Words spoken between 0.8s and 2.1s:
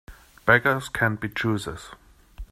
can't be choosers.